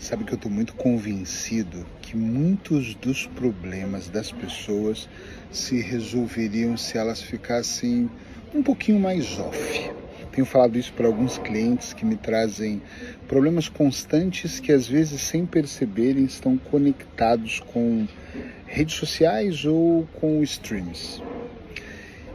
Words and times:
Sabe 0.00 0.24
que 0.24 0.32
eu 0.32 0.36
estou 0.36 0.50
muito 0.50 0.74
convencido 0.76 1.84
que 2.00 2.16
muitos 2.16 2.94
dos 2.94 3.26
problemas 3.26 4.08
das 4.08 4.32
pessoas 4.32 5.06
se 5.52 5.78
resolveriam 5.82 6.74
se 6.74 6.96
elas 6.96 7.20
ficassem 7.20 8.10
um 8.54 8.62
pouquinho 8.62 8.98
mais 8.98 9.38
off. 9.38 9.90
Tenho 10.32 10.46
falado 10.46 10.78
isso 10.78 10.90
para 10.94 11.06
alguns 11.06 11.36
clientes 11.36 11.92
que 11.92 12.06
me 12.06 12.16
trazem 12.16 12.80
problemas 13.28 13.68
constantes 13.68 14.58
que 14.58 14.72
às 14.72 14.86
vezes 14.86 15.20
sem 15.20 15.44
perceberem 15.44 16.24
estão 16.24 16.56
conectados 16.56 17.60
com 17.60 18.08
redes 18.66 18.94
sociais 18.94 19.66
ou 19.66 20.08
com 20.14 20.42
streams. 20.42 21.22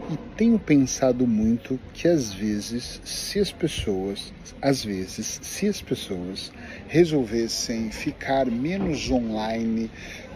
E 0.07 0.17
tenho 0.37 0.59
pensado 0.59 1.25
muito 1.25 1.79
que 1.91 2.07
às 2.07 2.31
vezes, 2.31 3.01
se 3.03 3.39
as 3.39 3.51
pessoas, 3.51 4.31
às 4.61 4.85
vezes, 4.85 5.39
se 5.41 5.67
as 5.67 5.81
pessoas 5.81 6.51
resolvessem 6.87 7.89
ficar 7.89 8.45
menos 8.45 9.09
online 9.09 9.89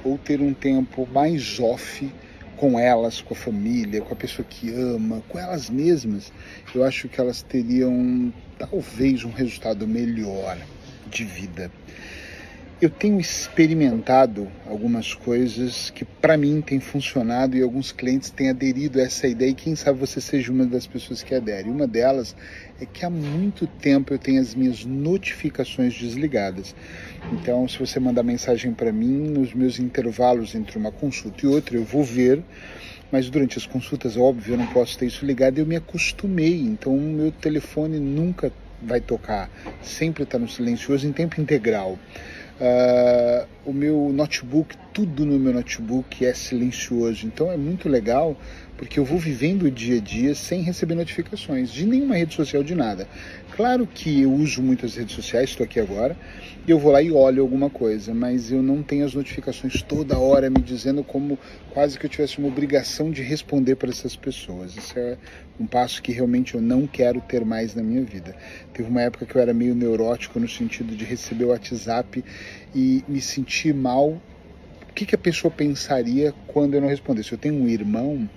ou 0.03 0.17
ter 0.17 0.41
um 0.41 0.55
tempo 0.55 1.07
mais 1.13 1.59
off 1.59 2.11
com 2.57 2.79
elas, 2.79 3.21
com 3.21 3.35
a 3.35 3.37
família, 3.37 4.01
com 4.01 4.11
a 4.11 4.17
pessoa 4.17 4.43
que 4.49 4.73
ama, 4.73 5.21
com 5.29 5.37
elas 5.37 5.69
mesmas, 5.69 6.33
eu 6.73 6.83
acho 6.83 7.07
que 7.07 7.21
elas 7.21 7.43
teriam 7.43 8.33
talvez 8.57 9.23
um 9.23 9.31
resultado 9.31 9.87
melhor 9.87 10.57
de 11.11 11.23
vida 11.25 11.71
eu 12.81 12.89
tenho 12.89 13.19
experimentado 13.19 14.47
algumas 14.65 15.13
coisas 15.13 15.89
que 15.89 16.05
para 16.05 16.37
mim 16.37 16.61
têm 16.61 16.79
funcionado 16.79 17.57
e 17.57 17.61
alguns 17.61 17.91
clientes 17.91 18.29
têm 18.29 18.49
aderido 18.49 18.99
a 18.99 19.03
essa 19.03 19.27
ideia 19.27 19.49
e 19.49 19.53
quem 19.53 19.75
sabe 19.75 19.99
você 19.99 20.21
seja 20.21 20.49
uma 20.49 20.65
das 20.65 20.87
pessoas 20.87 21.21
que 21.21 21.35
adere. 21.35 21.69
Uma 21.69 21.85
delas 21.85 22.33
é 22.79 22.85
que 22.85 23.03
há 23.03 23.09
muito 23.09 23.67
tempo 23.67 24.13
eu 24.13 24.17
tenho 24.17 24.39
as 24.39 24.55
minhas 24.55 24.85
notificações 24.85 25.93
desligadas. 25.93 26.73
Então, 27.33 27.67
se 27.67 27.77
você 27.77 27.99
mandar 27.99 28.23
mensagem 28.23 28.73
para 28.73 28.93
mim 28.93 29.27
nos 29.29 29.53
meus 29.53 29.77
intervalos 29.77 30.55
entre 30.55 30.77
uma 30.77 30.91
consulta 30.91 31.45
e 31.45 31.49
outra, 31.49 31.75
eu 31.75 31.83
vou 31.83 32.03
ver 32.03 32.41
mas 33.11 33.27
durante 33.27 33.57
as 33.57 33.65
consultas, 33.65 34.15
óbvio, 34.15 34.53
eu 34.53 34.57
não 34.59 34.67
posso 34.67 34.95
ter 34.95 35.07
isso 35.07 35.25
ligado 35.25 35.57
eu 35.57 35.65
me 35.65 35.75
acostumei. 35.75 36.61
Então, 36.61 36.95
o 36.95 37.01
meu 37.01 37.31
telefone 37.31 37.99
nunca 37.99 38.53
vai 38.81 39.01
tocar, 39.01 39.49
sempre 39.81 40.23
está 40.23 40.37
no 40.37 40.47
silencioso 40.47 41.07
em 41.07 41.11
tempo 41.11 41.41
integral. 41.41 41.97
Uh, 42.59 43.47
o 43.65 43.71
meu 43.71 44.11
notebook, 44.13 44.75
tudo 44.93 45.25
no 45.25 45.39
meu 45.39 45.53
notebook 45.53 46.25
é 46.25 46.33
silencioso, 46.33 47.25
então 47.25 47.49
é 47.49 47.55
muito 47.55 47.87
legal 47.87 48.35
porque 48.75 48.99
eu 48.99 49.05
vou 49.05 49.17
vivendo 49.17 49.63
o 49.63 49.71
dia 49.71 49.97
a 49.97 50.01
dia 50.01 50.35
sem 50.35 50.61
receber 50.61 50.95
notificações 50.95 51.71
de 51.71 51.85
nenhuma 51.85 52.15
rede 52.15 52.33
social, 52.33 52.63
de 52.63 52.75
nada. 52.75 53.07
Claro 53.59 53.85
que 53.85 54.21
eu 54.21 54.31
uso 54.31 54.63
muitas 54.63 54.95
redes 54.95 55.13
sociais, 55.13 55.49
estou 55.49 55.65
aqui 55.65 55.81
agora, 55.81 56.15
e 56.65 56.71
eu 56.71 56.79
vou 56.79 56.93
lá 56.93 57.01
e 57.01 57.11
olho 57.11 57.41
alguma 57.41 57.69
coisa, 57.69 58.13
mas 58.13 58.53
eu 58.53 58.63
não 58.63 58.81
tenho 58.81 59.03
as 59.05 59.13
notificações 59.13 59.81
toda 59.81 60.17
hora 60.17 60.49
me 60.49 60.61
dizendo 60.61 61.03
como 61.03 61.37
quase 61.71 61.99
que 61.99 62.05
eu 62.05 62.09
tivesse 62.09 62.39
uma 62.39 62.47
obrigação 62.47 63.11
de 63.11 63.21
responder 63.21 63.75
para 63.75 63.89
essas 63.89 64.15
pessoas. 64.15 64.77
Isso 64.77 64.97
é 64.97 65.17
um 65.59 65.67
passo 65.67 66.01
que 66.01 66.13
realmente 66.13 66.55
eu 66.55 66.61
não 66.61 66.87
quero 66.87 67.19
ter 67.19 67.43
mais 67.43 67.75
na 67.75 67.83
minha 67.83 68.01
vida. 68.01 68.33
Teve 68.71 68.87
uma 68.87 69.01
época 69.01 69.25
que 69.25 69.35
eu 69.35 69.41
era 69.41 69.53
meio 69.53 69.75
neurótico 69.75 70.39
no 70.39 70.47
sentido 70.47 70.95
de 70.95 71.03
receber 71.03 71.43
o 71.43 71.49
WhatsApp 71.49 72.23
e 72.73 73.03
me 73.09 73.19
sentir 73.19 73.73
mal. 73.73 74.11
O 74.89 74.93
que, 74.95 75.05
que 75.05 75.15
a 75.15 75.17
pessoa 75.17 75.51
pensaria 75.51 76.33
quando 76.47 76.75
eu 76.75 76.81
não 76.81 76.87
respondesse? 76.87 77.33
Eu 77.33 77.37
tenho 77.37 77.55
um 77.55 77.67
irmão 77.67 78.29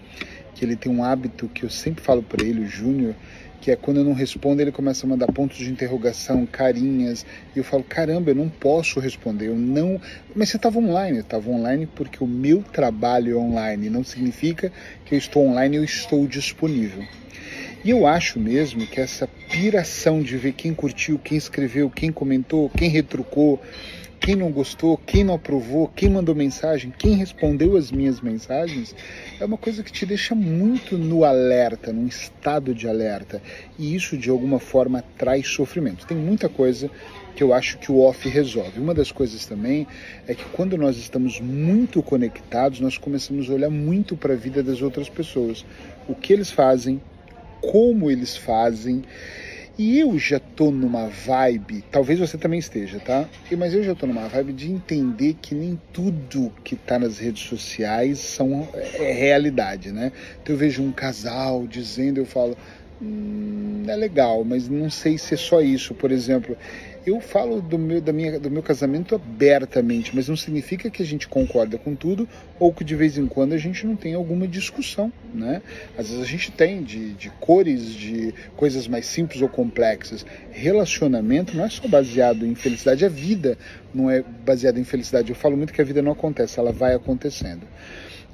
que 0.54 0.64
ele 0.64 0.76
tem 0.76 0.90
um 0.90 1.04
hábito 1.04 1.48
que 1.48 1.64
eu 1.64 1.70
sempre 1.70 2.02
falo 2.02 2.22
para 2.22 2.44
ele, 2.44 2.60
o 2.60 2.66
Júnior, 2.66 3.14
que 3.60 3.70
é 3.70 3.76
quando 3.76 3.98
eu 3.98 4.04
não 4.04 4.12
respondo, 4.12 4.60
ele 4.60 4.72
começa 4.72 5.06
a 5.06 5.08
mandar 5.08 5.30
pontos 5.32 5.56
de 5.56 5.70
interrogação, 5.70 6.44
carinhas, 6.44 7.24
e 7.54 7.58
eu 7.58 7.64
falo, 7.64 7.84
caramba, 7.84 8.30
eu 8.30 8.34
não 8.34 8.48
posso 8.48 8.98
responder, 8.98 9.48
eu 9.48 9.56
não... 9.56 10.00
Mas 10.34 10.48
você 10.48 10.56
estava 10.56 10.80
online, 10.80 11.18
eu 11.18 11.22
estava 11.22 11.48
online 11.48 11.86
porque 11.86 12.22
o 12.22 12.26
meu 12.26 12.60
trabalho 12.62 13.36
é 13.36 13.40
online, 13.40 13.88
não 13.88 14.02
significa 14.02 14.72
que 15.04 15.14
eu 15.14 15.18
estou 15.18 15.46
online, 15.46 15.76
eu 15.76 15.84
estou 15.84 16.26
disponível. 16.26 17.04
E 17.84 17.90
eu 17.90 18.06
acho 18.06 18.38
mesmo 18.38 18.86
que 18.86 19.00
essa 19.00 19.26
piração 19.50 20.22
de 20.22 20.36
ver 20.36 20.52
quem 20.52 20.72
curtiu, 20.72 21.18
quem 21.18 21.36
escreveu, 21.36 21.90
quem 21.90 22.12
comentou, 22.12 22.70
quem 22.70 22.88
retrucou, 22.88 23.60
quem 24.20 24.36
não 24.36 24.52
gostou, 24.52 24.96
quem 24.96 25.24
não 25.24 25.34
aprovou, 25.34 25.88
quem 25.88 26.08
mandou 26.08 26.32
mensagem, 26.32 26.94
quem 26.96 27.16
respondeu 27.16 27.76
as 27.76 27.90
minhas 27.90 28.20
mensagens, 28.20 28.94
é 29.40 29.44
uma 29.44 29.58
coisa 29.58 29.82
que 29.82 29.90
te 29.90 30.06
deixa 30.06 30.32
muito 30.32 30.96
no 30.96 31.24
alerta, 31.24 31.92
num 31.92 32.06
estado 32.06 32.72
de 32.72 32.86
alerta. 32.86 33.42
E 33.76 33.96
isso 33.96 34.16
de 34.16 34.30
alguma 34.30 34.60
forma 34.60 35.02
traz 35.18 35.48
sofrimento. 35.48 36.06
Tem 36.06 36.16
muita 36.16 36.48
coisa 36.48 36.88
que 37.34 37.42
eu 37.42 37.52
acho 37.52 37.78
que 37.78 37.90
o 37.90 37.98
off 37.98 38.28
resolve. 38.28 38.78
Uma 38.78 38.94
das 38.94 39.10
coisas 39.10 39.44
também 39.44 39.88
é 40.28 40.36
que 40.36 40.44
quando 40.52 40.78
nós 40.78 40.96
estamos 40.98 41.40
muito 41.40 42.00
conectados, 42.00 42.78
nós 42.78 42.96
começamos 42.96 43.50
a 43.50 43.54
olhar 43.54 43.70
muito 43.70 44.16
para 44.16 44.34
a 44.34 44.36
vida 44.36 44.62
das 44.62 44.82
outras 44.82 45.08
pessoas. 45.08 45.64
O 46.06 46.14
que 46.14 46.32
eles 46.32 46.52
fazem, 46.52 47.00
como 47.62 48.10
eles 48.10 48.36
fazem. 48.36 49.02
E 49.78 49.98
eu 49.98 50.18
já 50.18 50.38
tô 50.38 50.70
numa 50.70 51.08
vibe, 51.08 51.82
talvez 51.90 52.18
você 52.18 52.36
também 52.36 52.58
esteja, 52.58 53.00
tá? 53.00 53.26
Mas 53.56 53.72
eu 53.72 53.82
já 53.82 53.94
tô 53.94 54.06
numa 54.06 54.28
vibe 54.28 54.52
de 54.52 54.70
entender 54.70 55.34
que 55.40 55.54
nem 55.54 55.80
tudo 55.94 56.52
que 56.62 56.76
tá 56.76 56.98
nas 56.98 57.18
redes 57.18 57.42
sociais 57.44 58.18
são 58.18 58.68
é 58.74 59.12
realidade, 59.12 59.90
né? 59.90 60.12
Então 60.42 60.54
eu 60.54 60.58
vejo 60.58 60.82
um 60.82 60.92
casal 60.92 61.66
dizendo, 61.66 62.18
eu 62.18 62.26
falo, 62.26 62.54
hum, 63.00 63.84
é 63.88 63.96
legal, 63.96 64.44
mas 64.44 64.68
não 64.68 64.90
sei 64.90 65.16
se 65.16 65.32
é 65.32 65.38
só 65.38 65.62
isso. 65.62 65.94
Por 65.94 66.12
exemplo, 66.12 66.54
eu 67.04 67.20
falo 67.20 67.60
do 67.60 67.78
meu, 67.78 68.00
da 68.00 68.12
minha, 68.12 68.38
do 68.38 68.50
meu 68.50 68.62
casamento 68.62 69.14
abertamente, 69.14 70.14
mas 70.14 70.28
não 70.28 70.36
significa 70.36 70.88
que 70.88 71.02
a 71.02 71.06
gente 71.06 71.26
concorda 71.26 71.76
com 71.76 71.94
tudo 71.94 72.28
ou 72.58 72.72
que 72.72 72.84
de 72.84 72.94
vez 72.94 73.18
em 73.18 73.26
quando 73.26 73.54
a 73.54 73.58
gente 73.58 73.84
não 73.86 73.96
tem 73.96 74.14
alguma 74.14 74.46
discussão, 74.46 75.12
né? 75.34 75.62
Às 75.98 76.08
vezes 76.08 76.22
a 76.22 76.26
gente 76.26 76.52
tem 76.52 76.82
de, 76.82 77.12
de 77.14 77.30
cores, 77.30 77.92
de 77.92 78.32
coisas 78.56 78.86
mais 78.86 79.06
simples 79.06 79.42
ou 79.42 79.48
complexas. 79.48 80.24
Relacionamento 80.52 81.56
não 81.56 81.64
é 81.64 81.68
só 81.68 81.88
baseado 81.88 82.46
em 82.46 82.54
felicidade, 82.54 83.04
a 83.04 83.08
vida 83.08 83.58
não 83.92 84.10
é 84.10 84.22
baseada 84.22 84.78
em 84.78 84.84
felicidade. 84.84 85.30
Eu 85.30 85.36
falo 85.36 85.56
muito 85.56 85.72
que 85.72 85.80
a 85.80 85.84
vida 85.84 86.02
não 86.02 86.12
acontece, 86.12 86.58
ela 86.58 86.72
vai 86.72 86.94
acontecendo. 86.94 87.66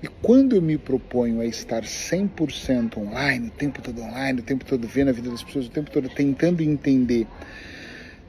E 0.03 0.07
quando 0.07 0.55
eu 0.55 0.63
me 0.63 0.79
proponho 0.79 1.41
a 1.41 1.47
estar 1.47 1.83
100% 1.83 2.99
online, 2.99 3.49
o 3.49 3.51
tempo 3.51 3.83
todo 3.83 4.01
online, 4.01 4.41
o 4.41 4.45
tempo 4.45 4.65
todo 4.65 4.87
vendo 4.87 5.09
a 5.09 5.13
vida 5.13 5.31
das 5.31 5.43
pessoas, 5.43 5.67
o 5.67 5.71
tempo 5.71 5.91
todo 5.91 6.09
tentando 6.09 6.63
entender 6.63 7.27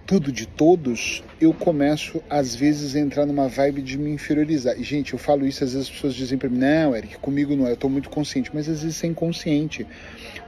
tudo 0.10 0.32
de 0.32 0.48
todos, 0.48 1.24
eu 1.40 1.54
começo 1.54 2.20
às 2.28 2.56
vezes 2.56 2.96
a 2.96 3.00
entrar 3.00 3.28
numa 3.28 3.48
vibe 3.48 3.80
de 3.84 3.96
me 3.96 4.10
inferiorizar. 4.10 4.76
E 4.76 4.84
gente, 4.84 5.14
eu 5.14 5.20
falo 5.20 5.46
isso, 5.46 5.64
às 5.64 5.74
vezes 5.74 5.88
as 5.88 5.94
pessoas 5.94 6.16
dizem 6.16 6.36
para 6.36 6.50
mim: 6.50 6.58
"Não, 6.58 6.96
Eric, 6.96 7.20
comigo 7.20 7.56
não 7.56 7.68
é, 7.68 7.74
eu 7.74 7.78
tô 7.78 7.88
muito 7.88 8.10
consciente", 8.10 8.50
mas 8.52 8.68
às 8.68 8.82
vezes 8.82 9.04
é 9.04 9.06
inconsciente. 9.06 9.86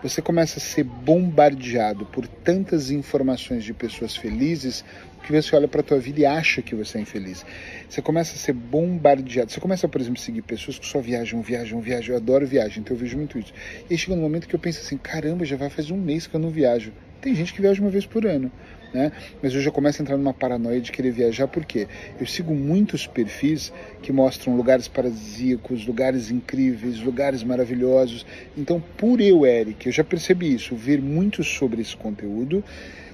Você 0.02 0.20
começa 0.20 0.58
a 0.58 0.60
ser 0.60 0.84
bombardeado 0.84 2.08
por 2.08 2.26
tantas 2.26 2.90
informações 2.90 3.64
de 3.64 3.72
pessoas 3.72 4.16
felizes 4.16 4.84
que 5.22 5.32
você 5.32 5.56
olha 5.56 5.68
para 5.68 5.84
tua 5.84 6.00
vida 6.00 6.22
e 6.22 6.26
acha 6.26 6.64
que 6.64 6.74
você 6.74 6.98
é 6.98 7.02
infeliz. 7.02 7.46
Você 7.88 8.02
começa 8.02 8.34
a 8.34 8.38
ser 8.40 8.54
bombardeado. 8.54 9.52
Você 9.52 9.60
começa, 9.60 9.88
por 9.88 10.02
exemplo, 10.02 10.20
a 10.20 10.26
seguir 10.26 10.42
pessoas 10.42 10.80
que 10.80 10.88
só 10.88 11.00
viajam, 11.00 11.40
viajam, 11.40 11.80
viajam. 11.80 12.16
Eu 12.16 12.18
adoro 12.20 12.48
viagem, 12.48 12.80
então 12.80 12.96
eu 12.96 13.00
vejo 13.00 13.16
muito 13.16 13.38
isso. 13.38 13.54
E 13.88 13.94
aí 13.94 13.98
chega 14.00 14.14
um 14.18 14.22
momento 14.22 14.48
que 14.48 14.56
eu 14.56 14.60
penso 14.60 14.80
assim: 14.80 14.98
caramba, 14.98 15.46
já 15.46 15.56
vai 15.56 15.70
fazer 15.70 15.94
um 15.94 16.02
mês 16.02 16.26
que 16.26 16.36
eu 16.36 16.40
não 16.40 16.50
viajo. 16.50 16.92
Tem 17.22 17.36
gente 17.36 17.54
que 17.54 17.62
viaja 17.62 17.80
uma 17.80 17.92
vez 17.92 18.08
por 18.08 18.26
ano 18.26 18.52
né? 18.94 19.12
Mas 19.42 19.54
eu 19.54 19.62
já 19.62 19.72
começo 19.72 20.02
a 20.02 20.04
entrar 20.04 20.18
numa 20.18 20.34
paranoia 20.34 20.80
de 20.82 20.92
querer 20.92 21.12
viajar 21.12 21.48
porque 21.48 21.88
eu 22.20 22.26
sigo 22.26 22.54
muitos 22.54 23.08
perfis 23.08 23.72
que 24.02 24.12
mostram 24.12 24.56
lugares 24.56 24.88
paradisíacos, 24.88 25.86
lugares 25.86 26.32
incríveis, 26.32 27.00
lugares 27.00 27.44
maravilhosos. 27.44 28.26
Então, 28.58 28.82
por 28.98 29.22
eu, 29.22 29.46
Eric, 29.46 29.86
eu 29.86 29.92
já 29.92 30.04
percebi 30.04 30.54
isso, 30.54 30.76
ver 30.76 31.02
muito 31.02 31.44
sobre 31.44 31.82
esse 31.82 31.96
conteúdo 31.96 32.64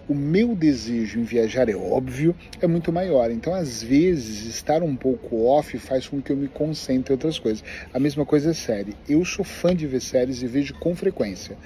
o 0.07 0.15
meu 0.15 0.55
desejo 0.55 1.19
em 1.19 1.23
viajar 1.23 1.67
é 1.67 1.75
óbvio, 1.75 2.33
é 2.61 2.67
muito 2.67 2.93
maior. 2.93 3.29
Então, 3.29 3.53
às 3.53 3.83
vezes, 3.83 4.45
estar 4.45 4.81
um 4.81 4.95
pouco 4.95 5.43
off 5.45 5.77
faz 5.79 6.07
com 6.07 6.21
que 6.21 6.31
eu 6.31 6.37
me 6.37 6.47
concentre 6.47 7.11
em 7.11 7.15
outras 7.15 7.37
coisas. 7.37 7.63
A 7.93 7.99
mesma 7.99 8.25
coisa 8.25 8.51
é 8.51 8.53
série. 8.53 8.95
Eu 9.07 9.25
sou 9.25 9.43
fã 9.43 9.75
de 9.75 9.85
ver 9.85 10.01
séries 10.01 10.41
e 10.41 10.47
vejo 10.47 10.73
com 10.75 10.95
frequência 10.95 11.57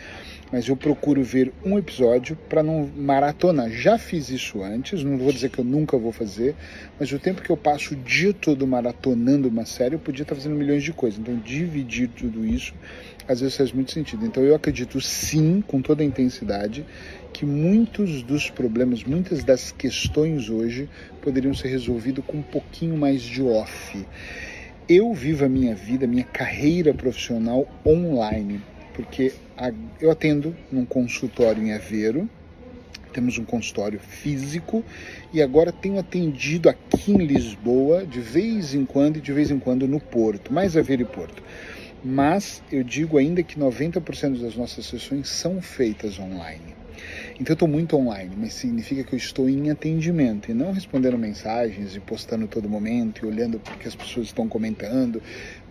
mas 0.52 0.68
eu 0.68 0.76
procuro 0.76 1.24
ver 1.24 1.54
um 1.64 1.78
episódio 1.78 2.38
para 2.50 2.62
não 2.62 2.90
maratonar. 2.96 3.70
Já 3.70 3.98
fiz 3.98 4.30
isso 4.30 4.62
antes, 4.62 5.04
não 5.04 5.18
vou 5.18 5.32
dizer 5.32 5.50
que 5.50 5.60
eu 5.60 5.66
nunca 5.66 5.98
vou 5.98 6.12
fazer, 6.12 6.56
mas 7.00 7.12
o 7.12 7.20
tempo 7.20 7.42
que 7.42 7.50
eu 7.50 7.58
passo 7.58 7.94
o 7.94 7.98
dia 7.98 8.34
todo 8.34 8.68
maratonando 8.68 9.48
uma 9.48 9.66
série, 9.66 9.96
eu 9.96 10.00
podia 10.00 10.24
estar 10.24 10.36
fazendo 10.36 10.56
milhões 10.56 10.84
de 10.84 10.92
coisas. 10.92 11.20
Então, 11.20 11.36
dividir 11.38 12.10
tudo 12.10 12.46
isso 12.46 12.74
às 13.28 13.40
vezes 13.40 13.56
faz 13.56 13.72
muito 13.72 13.92
sentido. 13.92 14.26
Então, 14.26 14.44
eu 14.44 14.54
acredito 14.54 15.00
sim, 15.00 15.64
com 15.66 15.82
toda 15.82 16.04
a 16.04 16.06
intensidade, 16.06 16.86
que 17.32 17.46
muitos 17.46 18.22
dos 18.24 18.50
problemas, 18.50 19.04
muitas 19.04 19.44
das 19.44 19.72
questões 19.72 20.50
hoje 20.50 20.90
poderiam 21.22 21.54
ser 21.54 21.70
resolvidos 21.70 22.26
com 22.26 22.38
um 22.38 22.44
pouquinho 22.44 22.98
mais 22.98 23.22
de 23.22 23.42
off. 23.42 24.06
Eu 24.90 25.14
vivo 25.14 25.46
a 25.46 25.50
minha 25.50 25.74
vida, 25.74 26.06
minha 26.06 26.26
carreira 26.26 26.94
profissional 26.94 27.66
online 27.86 28.62
porque 28.94 29.34
eu 30.00 30.12
atendo 30.12 30.56
num 30.72 30.86
consultório 30.86 31.64
em 31.64 31.74
Aveiro, 31.74 32.30
temos 33.14 33.38
um 33.38 33.46
consultório 33.46 34.00
físico 34.00 34.84
e 35.34 35.42
agora 35.42 35.72
tenho 35.72 36.00
atendido 36.00 36.70
aqui 36.70 37.12
em 37.12 37.18
Lisboa, 37.18 38.06
de 38.06 38.20
vez 38.20 38.74
em 38.74 38.86
quando 38.86 39.18
e 39.18 39.22
de 39.22 39.34
vez 39.34 39.52
em 39.52 39.60
quando 39.60 39.88
no 39.88 40.00
Porto, 40.00 40.54
mais 40.54 40.78
a 40.78 40.82
ver 40.82 41.02
e 41.02 41.06
Porto. 41.06 41.44
Mas 42.04 42.64
eu 42.72 42.84
digo 42.84 43.18
ainda 43.18 43.44
que 43.44 43.60
90% 43.60 44.42
das 44.42 44.56
nossas 44.56 44.86
sessões 44.86 45.30
são 45.30 45.62
feitas 45.62 46.18
online. 46.18 46.81
Então 47.42 47.54
eu 47.54 47.56
estou 47.56 47.68
muito 47.68 47.98
online, 47.98 48.36
mas 48.38 48.54
significa 48.54 49.04
que 49.04 49.16
eu 49.16 49.18
estou 49.18 49.50
em 49.50 49.72
atendimento. 49.72 50.52
E 50.52 50.54
não 50.54 50.72
respondendo 50.72 51.18
mensagens 51.18 51.96
e 51.96 52.00
postando 52.00 52.48
todo 52.48 52.70
momento 52.70 53.26
e 53.26 53.28
olhando 53.28 53.60
porque 53.60 53.88
as 53.88 53.96
pessoas 53.96 54.28
estão 54.28 54.48
comentando, 54.48 55.20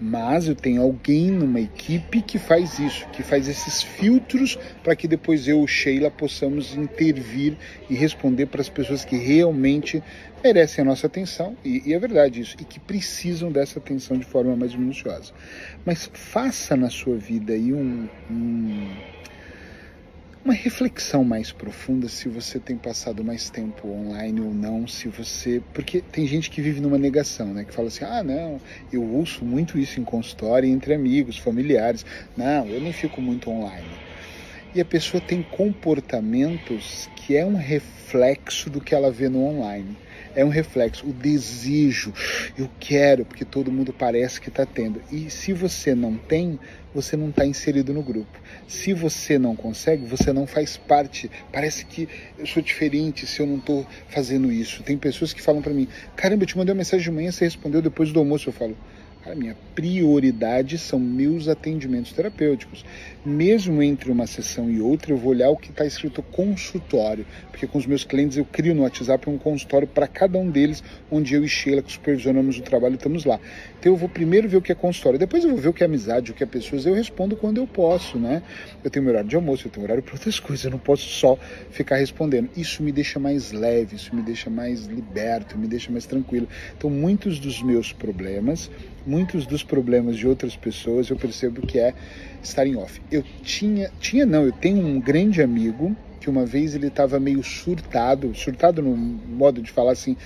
mas 0.00 0.48
eu 0.48 0.56
tenho 0.56 0.82
alguém 0.82 1.30
numa 1.30 1.60
equipe 1.60 2.22
que 2.22 2.40
faz 2.40 2.80
isso, 2.80 3.06
que 3.10 3.22
faz 3.22 3.46
esses 3.46 3.84
filtros 3.84 4.58
para 4.82 4.96
que 4.96 5.06
depois 5.06 5.46
eu, 5.46 5.64
Sheila, 5.64 6.10
possamos 6.10 6.74
intervir 6.74 7.56
e 7.88 7.94
responder 7.94 8.46
para 8.46 8.62
as 8.62 8.68
pessoas 8.68 9.04
que 9.04 9.16
realmente 9.16 10.02
merecem 10.42 10.82
a 10.82 10.84
nossa 10.84 11.06
atenção, 11.06 11.56
e, 11.64 11.88
e, 11.88 11.94
é 11.94 11.98
verdade 12.00 12.40
isso, 12.40 12.56
e 12.60 12.64
que 12.64 12.80
precisam 12.80 13.52
dessa 13.52 13.78
atenção 13.78 14.18
de 14.18 14.24
forma 14.24 14.56
mais 14.56 14.74
minuciosa. 14.74 15.32
Mas 15.84 16.10
faça 16.12 16.74
na 16.76 16.90
sua 16.90 17.16
vida 17.16 17.52
aí 17.52 17.72
um, 17.72 18.08
um 18.28 18.88
uma 20.44 20.54
reflexão 20.54 21.22
mais 21.22 21.52
profunda 21.52 22.08
se 22.08 22.28
você 22.28 22.58
tem 22.58 22.76
passado 22.76 23.22
mais 23.22 23.50
tempo 23.50 23.88
online 23.88 24.40
ou 24.40 24.52
não, 24.52 24.86
se 24.88 25.08
você. 25.08 25.62
Porque 25.74 26.00
tem 26.00 26.26
gente 26.26 26.50
que 26.50 26.62
vive 26.62 26.80
numa 26.80 26.98
negação, 26.98 27.52
né? 27.52 27.64
Que 27.64 27.74
fala 27.74 27.88
assim: 27.88 28.04
ah, 28.04 28.22
não, 28.22 28.60
eu 28.92 29.02
ouço 29.02 29.44
muito 29.44 29.78
isso 29.78 30.00
em 30.00 30.04
consultório, 30.04 30.68
entre 30.68 30.94
amigos, 30.94 31.36
familiares. 31.36 32.04
Não, 32.36 32.66
eu 32.66 32.80
nem 32.80 32.92
fico 32.92 33.20
muito 33.20 33.50
online. 33.50 33.88
E 34.74 34.80
a 34.80 34.84
pessoa 34.84 35.20
tem 35.20 35.42
comportamentos 35.42 37.10
que 37.16 37.36
é 37.36 37.44
um 37.44 37.56
reflexo 37.56 38.70
do 38.70 38.80
que 38.80 38.94
ela 38.94 39.10
vê 39.10 39.28
no 39.28 39.44
online 39.44 39.96
é 40.34 40.44
um 40.44 40.48
reflexo, 40.48 41.06
o 41.06 41.12
desejo, 41.12 42.12
eu 42.58 42.68
quero, 42.78 43.24
porque 43.24 43.44
todo 43.44 43.72
mundo 43.72 43.92
parece 43.92 44.40
que 44.40 44.48
está 44.48 44.64
tendo. 44.64 45.00
E 45.10 45.30
se 45.30 45.52
você 45.52 45.94
não 45.94 46.16
tem, 46.16 46.58
você 46.94 47.16
não 47.16 47.30
está 47.30 47.46
inserido 47.46 47.92
no 47.92 48.02
grupo. 48.02 48.38
Se 48.66 48.92
você 48.92 49.38
não 49.38 49.54
consegue, 49.54 50.04
você 50.04 50.32
não 50.32 50.46
faz 50.46 50.76
parte. 50.76 51.30
Parece 51.52 51.84
que 51.84 52.08
eu 52.38 52.46
sou 52.46 52.62
diferente 52.62 53.26
se 53.26 53.40
eu 53.40 53.46
não 53.46 53.56
estou 53.56 53.86
fazendo 54.08 54.50
isso. 54.50 54.82
Tem 54.82 54.96
pessoas 54.96 55.32
que 55.32 55.42
falam 55.42 55.62
para 55.62 55.72
mim: 55.72 55.88
caramba, 56.16 56.42
eu 56.44 56.46
te 56.46 56.56
mandei 56.56 56.72
uma 56.72 56.78
mensagem 56.78 57.04
de 57.04 57.10
manhã, 57.10 57.30
você 57.30 57.44
respondeu 57.44 57.82
depois 57.82 58.12
do 58.12 58.18
almoço. 58.18 58.48
Eu 58.48 58.52
falo: 58.52 58.76
a 59.24 59.34
minha 59.34 59.54
prioridade 59.74 60.78
são 60.78 60.98
meus 60.98 61.46
atendimentos 61.46 62.12
terapêuticos. 62.12 62.84
Mesmo 63.24 63.82
entre 63.82 64.10
uma 64.10 64.26
sessão 64.26 64.70
e 64.70 64.80
outra, 64.80 65.12
eu 65.12 65.16
vou 65.18 65.30
olhar 65.30 65.50
o 65.50 65.56
que 65.56 65.70
está 65.70 65.84
escrito 65.84 66.22
consultório, 66.22 67.26
porque 67.50 67.66
com 67.66 67.76
os 67.76 67.86
meus 67.86 68.02
clientes 68.02 68.38
eu 68.38 68.44
crio 68.44 68.74
no 68.74 68.82
WhatsApp 68.82 69.28
um 69.28 69.36
consultório 69.36 69.86
para 69.86 70.06
cada 70.06 70.38
um 70.38 70.50
deles, 70.50 70.82
onde 71.10 71.34
eu 71.34 71.44
e 71.44 71.48
Sheila, 71.48 71.82
que 71.82 71.92
supervisionamos 71.92 72.58
o 72.58 72.62
trabalho, 72.62 72.94
estamos 72.94 73.24
lá. 73.26 73.38
Então 73.78 73.92
eu 73.92 73.96
vou 73.96 74.08
primeiro 74.08 74.48
ver 74.48 74.56
o 74.56 74.62
que 74.62 74.72
é 74.72 74.74
consultório, 74.74 75.18
depois 75.18 75.44
eu 75.44 75.50
vou 75.50 75.58
ver 75.58 75.68
o 75.68 75.72
que 75.72 75.82
é 75.82 75.86
amizade, 75.86 76.30
o 76.30 76.34
que 76.34 76.42
é 76.42 76.46
pessoas, 76.46 76.86
eu 76.86 76.94
respondo 76.94 77.36
quando 77.36 77.58
eu 77.58 77.66
posso, 77.66 78.18
né? 78.18 78.42
Eu 78.82 78.90
tenho 78.90 79.04
meu 79.04 79.12
horário 79.12 79.28
de 79.28 79.36
almoço, 79.36 79.66
eu 79.66 79.70
tenho 79.70 79.84
horário 79.84 80.02
para 80.02 80.14
outras 80.14 80.40
coisas, 80.40 80.64
eu 80.64 80.70
não 80.70 80.78
posso 80.78 81.06
só 81.08 81.38
ficar 81.70 81.96
respondendo. 81.96 82.48
Isso 82.56 82.82
me 82.82 82.90
deixa 82.90 83.18
mais 83.18 83.52
leve, 83.52 83.96
isso 83.96 84.14
me 84.14 84.22
deixa 84.22 84.48
mais 84.48 84.86
liberto, 84.86 85.58
me 85.58 85.66
deixa 85.66 85.92
mais 85.92 86.06
tranquilo. 86.06 86.48
Então 86.76 86.88
muitos 86.88 87.38
dos 87.38 87.62
meus 87.62 87.92
problemas 87.92 88.70
muitos 89.06 89.46
dos 89.46 89.62
problemas 89.62 90.16
de 90.16 90.26
outras 90.26 90.56
pessoas 90.56 91.08
eu 91.08 91.16
percebo 91.16 91.66
que 91.66 91.78
é 91.78 91.94
estar 92.42 92.66
em 92.66 92.76
off. 92.76 93.00
Eu 93.10 93.22
tinha, 93.42 93.90
tinha 94.00 94.26
não, 94.26 94.44
eu 94.44 94.52
tenho 94.52 94.84
um 94.84 95.00
grande 95.00 95.42
amigo 95.42 95.96
que 96.20 96.28
uma 96.28 96.44
vez 96.44 96.74
ele 96.74 96.88
estava 96.88 97.18
meio 97.18 97.42
surtado, 97.42 98.34
surtado 98.34 98.82
no 98.82 98.94
modo 98.94 99.62
de 99.62 99.70
falar 99.70 99.92
assim, 99.92 100.16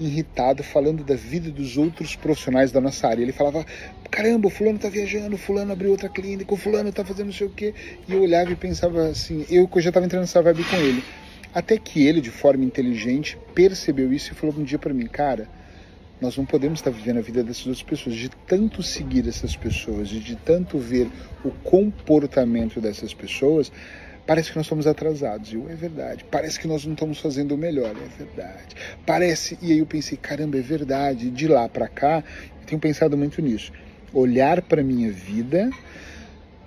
irritado, 0.00 0.64
falando 0.64 1.04
da 1.04 1.14
vida 1.14 1.48
dos 1.50 1.76
outros 1.76 2.16
profissionais 2.16 2.72
da 2.72 2.80
nossa 2.80 3.06
área. 3.06 3.22
Ele 3.22 3.32
falava: 3.32 3.64
caramba, 4.10 4.48
o 4.48 4.50
fulano 4.50 4.76
está 4.76 4.88
viajando, 4.88 5.36
o 5.36 5.38
fulano 5.38 5.72
abriu 5.72 5.92
outra 5.92 6.08
clínica, 6.08 6.52
o 6.52 6.56
fulano 6.56 6.88
está 6.88 7.04
fazendo 7.04 7.26
não 7.26 7.32
sei 7.32 7.46
o 7.46 7.50
quê. 7.50 7.72
E 8.08 8.12
eu 8.12 8.22
olhava 8.22 8.50
e 8.50 8.56
pensava 8.56 9.06
assim, 9.06 9.46
eu 9.48 9.68
já 9.76 9.90
estava 9.90 10.04
entrando 10.04 10.22
nessa 10.22 10.42
vibe 10.42 10.64
com 10.64 10.76
ele. 10.76 11.04
Até 11.54 11.78
que 11.78 12.04
ele, 12.04 12.20
de 12.20 12.30
forma 12.30 12.64
inteligente, 12.64 13.38
percebeu 13.54 14.12
isso 14.12 14.32
e 14.32 14.34
falou 14.34 14.56
um 14.58 14.64
dia 14.64 14.78
para 14.78 14.92
mim, 14.92 15.06
cara 15.06 15.48
nós 16.24 16.36
não 16.36 16.46
podemos 16.46 16.78
estar 16.78 16.90
vivendo 16.90 17.18
a 17.18 17.20
vida 17.20 17.44
dessas 17.44 17.66
outras 17.66 17.82
pessoas, 17.82 18.16
de 18.16 18.30
tanto 18.46 18.82
seguir 18.82 19.28
essas 19.28 19.54
pessoas 19.54 20.10
e 20.10 20.18
de 20.18 20.36
tanto 20.36 20.78
ver 20.78 21.08
o 21.44 21.50
comportamento 21.50 22.80
dessas 22.80 23.12
pessoas, 23.12 23.70
parece 24.26 24.50
que 24.50 24.56
nós 24.56 24.64
estamos 24.64 24.86
atrasados. 24.86 25.52
E 25.52 25.56
é 25.56 25.74
verdade. 25.74 26.24
Parece 26.30 26.58
que 26.58 26.66
nós 26.66 26.84
não 26.84 26.94
estamos 26.94 27.18
fazendo 27.18 27.54
o 27.54 27.58
melhor. 27.58 27.94
É 27.94 28.24
verdade. 28.24 28.74
Parece. 29.04 29.58
E 29.60 29.72
aí 29.72 29.78
eu 29.78 29.86
pensei, 29.86 30.16
caramba, 30.16 30.56
é 30.56 30.62
verdade. 30.62 31.30
De 31.30 31.46
lá 31.46 31.68
para 31.68 31.88
cá, 31.88 32.24
eu 32.60 32.66
tenho 32.66 32.80
pensado 32.80 33.16
muito 33.16 33.42
nisso. 33.42 33.70
Olhar 34.12 34.62
para 34.62 34.82
minha 34.82 35.12
vida 35.12 35.70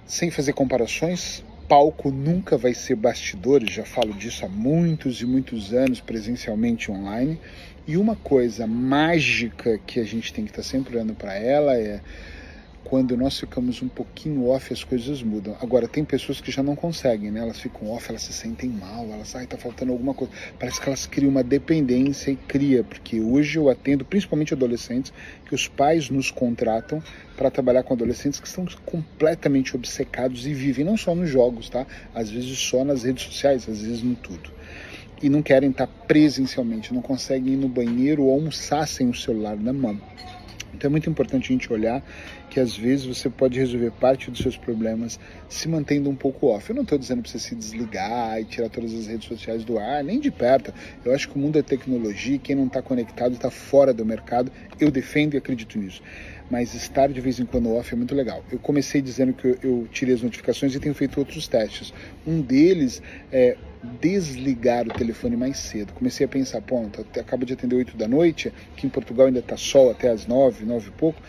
sem 0.06 0.30
fazer 0.30 0.54
comparações. 0.54 1.44
Palco 1.68 2.12
nunca 2.12 2.58
vai 2.58 2.74
ser 2.74 2.96
bastidores, 2.96 3.74
já 3.74 3.84
falo 3.84 4.14
disso 4.14 4.46
há 4.46 4.48
muitos 4.48 5.22
e 5.22 5.26
muitos 5.26 5.74
anos 5.74 6.00
presencialmente 6.00 6.90
online. 6.90 7.38
E 7.86 7.98
uma 7.98 8.16
coisa 8.16 8.66
mágica 8.66 9.78
que 9.86 10.00
a 10.00 10.04
gente 10.06 10.34
tem 10.34 10.46
que 10.46 10.52
estar 10.52 10.64
sempre 10.64 10.96
olhando 10.96 11.14
para 11.14 11.36
ela 11.36 11.76
é 11.76 12.02
quando 12.90 13.18
nós 13.18 13.38
ficamos 13.38 13.82
um 13.82 13.90
pouquinho 13.90 14.48
off, 14.48 14.72
as 14.72 14.82
coisas 14.82 15.22
mudam. 15.22 15.58
Agora, 15.62 15.90
tem 15.90 16.06
pessoas 16.06 16.40
que 16.40 16.50
já 16.50 16.64
não 16.64 16.74
conseguem, 16.74 17.30
né? 17.30 17.42
Elas 17.42 17.60
ficam 17.60 17.92
off, 17.92 18.06
elas 18.08 18.22
se 18.22 18.32
sentem 18.32 18.70
mal, 18.70 19.06
elas, 19.12 19.36
ai, 19.36 19.46
tá 19.46 19.58
faltando 19.58 19.92
alguma 19.92 20.14
coisa. 20.14 20.32
Parece 20.58 20.80
que 20.80 20.88
elas 20.88 21.06
criam 21.06 21.30
uma 21.30 21.44
dependência 21.44 22.32
e 22.32 22.38
cria, 22.38 22.86
porque 22.86 23.20
hoje 23.20 23.60
eu 23.60 23.70
atendo 23.70 24.06
principalmente 24.06 24.54
adolescentes, 24.54 25.12
que 25.46 25.54
os 25.54 25.68
pais 25.68 26.10
nos 26.10 26.32
contratam 26.32 27.04
para 27.36 27.52
trabalhar 27.52 27.84
com 27.84 27.94
adolescentes 27.94 28.40
que 28.40 28.48
estão 28.48 28.66
completamente 28.86 29.76
obcecados 29.76 30.48
e 30.48 30.54
vivem 30.54 30.86
não 30.86 30.96
só 30.96 31.14
nos 31.14 31.30
jogos, 31.30 31.68
tá? 31.68 31.86
Às 32.16 32.30
vezes 32.30 32.58
só 32.58 32.86
nas 32.86 33.04
redes 33.04 33.26
sociais, 33.26 33.68
às 33.68 33.82
vezes 33.82 34.02
no 34.02 34.16
tudo 34.16 34.50
e 35.22 35.30
não 35.30 35.42
querem 35.42 35.72
estar 35.72 35.88
presencialmente, 35.88 36.94
não 36.94 37.02
conseguem 37.02 37.54
ir 37.54 37.58
no 37.58 37.68
banheiro 37.68 38.24
ou 38.24 38.32
almoçar 38.32 38.88
sem 38.88 39.10
o 39.10 39.16
celular 39.16 39.58
na 39.58 39.74
mão. 39.74 40.00
Então 40.74 40.90
é 40.90 40.92
muito 40.92 41.10
importante 41.10 41.46
a 41.46 41.54
gente 41.54 41.72
olhar 41.72 42.04
que 42.50 42.60
às 42.60 42.76
vezes 42.76 43.06
você 43.06 43.30
pode 43.30 43.60
resolver 43.60 43.92
parte 43.92 44.30
dos 44.30 44.40
seus 44.40 44.58
problemas 44.58 45.20
se 45.50 45.68
mantendo 45.68 46.10
um 46.10 46.16
pouco 46.16 46.48
off. 46.48 46.70
Eu 46.70 46.76
não 46.76 46.84
estou 46.84 46.98
dizendo 46.98 47.22
para 47.22 47.32
você 47.32 47.40
se 47.40 47.56
desligar 47.56 48.40
e 48.40 48.46
tirar 48.46 48.70
todas 48.70 48.94
as 48.94 49.08
redes 49.08 49.28
sociais 49.28 49.64
do 49.64 49.80
ar, 49.80 50.04
nem 50.04 50.20
de 50.20 50.32
perto. 50.32 50.74
Eu 51.04 51.14
acho 51.14 51.30
que 51.30 51.36
o 51.36 51.40
mundo 51.40 51.58
é 51.58 51.62
tecnologia, 51.62 52.38
quem 52.38 52.56
não 52.56 52.68
está 52.68 52.82
conectado 52.82 53.34
está 53.34 53.50
fora 53.50 53.94
do 53.94 54.06
mercado. 54.06 54.52
Eu 54.80 54.92
defendo 54.92 55.34
e 55.34 55.38
acredito 55.38 55.78
nisso 55.78 56.02
mas 56.50 56.74
estar 56.74 57.08
de 57.10 57.20
vez 57.20 57.40
em 57.40 57.46
quando 57.46 57.74
off 57.74 57.94
é 57.94 57.98
muito 57.98 58.16
legal. 58.16 58.44
Eu 58.52 58.60
comecei 58.60 59.02
dizendo 59.02 59.34
que 59.34 59.48
eu, 59.48 59.58
eu 59.62 59.88
tirei 59.92 60.16
as 60.16 60.22
notificações 60.22 60.74
e 60.74 60.80
tenho 60.80 60.96
feito 60.96 61.20
outros 61.20 61.48
testes. 61.48 61.94
Um 62.26 62.42
deles 62.42 63.02
é 63.32 63.58
desligar 64.02 64.88
o 64.88 64.92
telefone 64.92 65.36
mais 65.36 65.58
cedo. 65.58 65.94
Comecei 65.94 66.26
a 66.26 66.30
pensar, 66.30 66.62
pô, 66.62 66.82
acaba 67.20 67.46
de 67.46 67.54
atender 67.54 67.76
8 67.76 67.98
da 67.98 68.08
noite, 68.08 68.52
que 68.76 68.86
em 68.88 68.90
Portugal 68.90 69.28
ainda 69.28 69.40
está 69.40 69.58
sol 69.58 69.90
até 69.90 70.10
as 70.10 70.26
9, 70.26 70.66
9 70.66 70.90
e 70.90 70.92
pouco. 70.92 71.22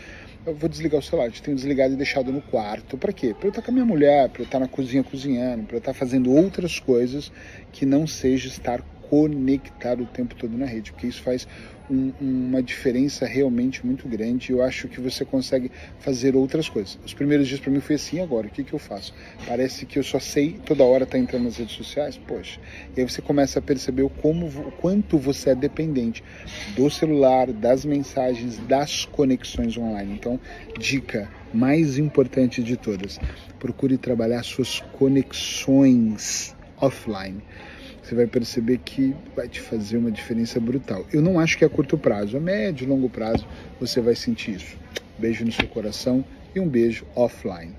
Eu 0.46 0.54
vou 0.54 0.68
desligar 0.68 1.00
o 1.00 1.02
celular, 1.02 1.26
eu 1.26 1.32
tenho 1.42 1.56
desligado 1.56 1.92
e 1.92 1.96
deixado 1.96 2.32
no 2.32 2.40
quarto. 2.40 2.96
Para 2.96 3.12
quê? 3.12 3.34
Para 3.34 3.48
eu 3.48 3.50
estar 3.50 3.60
com 3.60 3.70
a 3.70 3.74
minha 3.74 3.84
mulher, 3.84 4.30
para 4.30 4.42
eu 4.42 4.46
estar 4.46 4.58
na 4.58 4.68
cozinha 4.68 5.04
cozinhando, 5.04 5.64
para 5.64 5.76
eu 5.76 5.78
estar 5.78 5.92
fazendo 5.92 6.32
outras 6.32 6.78
coisas 6.78 7.30
que 7.70 7.84
não 7.84 8.06
seja 8.06 8.48
estar 8.48 8.82
conectar 9.08 10.00
o 10.00 10.06
tempo 10.06 10.34
todo 10.34 10.56
na 10.56 10.66
rede, 10.66 10.92
porque 10.92 11.06
isso 11.06 11.22
faz 11.22 11.46
um, 11.90 12.12
uma 12.20 12.62
diferença 12.62 13.26
realmente 13.26 13.84
muito 13.84 14.06
grande. 14.08 14.52
Eu 14.52 14.62
acho 14.62 14.88
que 14.88 15.00
você 15.00 15.24
consegue 15.24 15.70
fazer 15.98 16.36
outras 16.36 16.68
coisas. 16.68 16.98
Os 17.04 17.14
primeiros 17.14 17.48
dias 17.48 17.60
para 17.60 17.70
mim 17.70 17.80
foi 17.80 17.96
assim, 17.96 18.20
agora 18.20 18.46
o 18.46 18.50
que, 18.50 18.62
que 18.62 18.72
eu 18.72 18.78
faço? 18.78 19.14
Parece 19.46 19.86
que 19.86 19.98
eu 19.98 20.02
só 20.02 20.20
sei 20.20 20.58
toda 20.64 20.84
hora 20.84 21.06
tá 21.06 21.18
entrando 21.18 21.44
nas 21.44 21.56
redes 21.56 21.74
sociais, 21.74 22.18
poxa. 22.18 22.60
E 22.96 23.00
aí 23.00 23.08
você 23.08 23.22
começa 23.22 23.58
a 23.58 23.62
perceber 23.62 24.08
como, 24.20 24.46
o 24.46 24.72
quanto 24.72 25.18
você 25.18 25.50
é 25.50 25.54
dependente 25.54 26.22
do 26.76 26.90
celular, 26.90 27.50
das 27.52 27.84
mensagens, 27.84 28.58
das 28.58 29.04
conexões 29.06 29.76
online. 29.76 30.12
Então, 30.12 30.38
dica 30.78 31.30
mais 31.52 31.96
importante 31.98 32.62
de 32.62 32.76
todas: 32.76 33.18
procure 33.58 33.96
trabalhar 33.96 34.42
suas 34.42 34.80
conexões 34.98 36.54
offline 36.80 37.42
você 38.08 38.14
vai 38.14 38.26
perceber 38.26 38.78
que 38.78 39.14
vai 39.36 39.46
te 39.46 39.60
fazer 39.60 39.98
uma 39.98 40.10
diferença 40.10 40.58
brutal. 40.58 41.04
Eu 41.12 41.20
não 41.20 41.38
acho 41.38 41.58
que 41.58 41.64
é 41.64 41.66
a 41.66 41.70
curto 41.70 41.98
prazo, 41.98 42.38
a 42.38 42.40
médio 42.40 42.86
e 42.86 42.88
longo 42.88 43.10
prazo 43.10 43.46
você 43.78 44.00
vai 44.00 44.14
sentir 44.14 44.52
isso. 44.56 44.78
Beijo 45.18 45.44
no 45.44 45.52
seu 45.52 45.68
coração 45.68 46.24
e 46.54 46.60
um 46.60 46.66
beijo 46.66 47.04
offline. 47.14 47.74